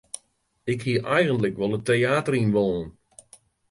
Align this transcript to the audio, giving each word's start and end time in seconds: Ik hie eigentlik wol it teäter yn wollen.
Ik 0.73 0.79
hie 0.85 0.99
eigentlik 1.17 1.55
wol 1.61 1.77
it 1.79 1.87
teäter 1.89 2.35
yn 2.41 2.53
wollen. 2.55 2.87